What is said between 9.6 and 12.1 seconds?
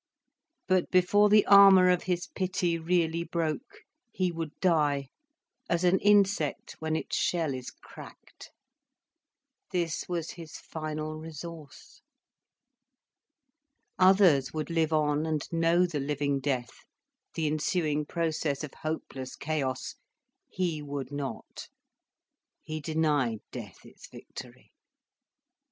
This was his final resource.